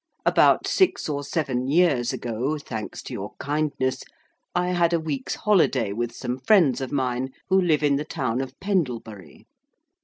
About 0.25 0.65
six 0.65 1.07
or 1.07 1.23
seven 1.23 1.67
years 1.67 2.11
ago 2.11 2.57
(thanks 2.57 3.03
to 3.03 3.13
your 3.13 3.35
kindness) 3.39 4.03
I 4.55 4.69
had 4.69 4.93
a 4.93 4.99
week's 4.99 5.35
holiday 5.35 5.93
with 5.93 6.11
some 6.11 6.39
friends 6.39 6.81
of 6.81 6.91
mine 6.91 7.31
who 7.49 7.61
live 7.61 7.83
in 7.83 7.97
the 7.97 8.03
town 8.05 8.41
of 8.41 8.59
Pendlebury. 8.59 9.45